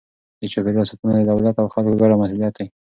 [0.41, 2.65] د چاپیریال ساتنه د دولت او خلکو ګډه مسئولیت دی.